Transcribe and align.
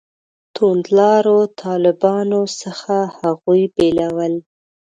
توندلارو 0.55 1.37
طالبانو 1.61 2.41
څخه 2.61 2.95
هغوی 3.19 3.61
بېلول. 3.75 4.33